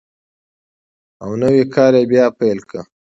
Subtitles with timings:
[1.23, 2.79] او نوی کار یې بیا پیل کړ.